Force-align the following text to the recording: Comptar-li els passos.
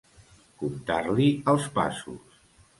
Comptar-li 0.61 1.29
els 1.55 1.71
passos. 1.79 2.45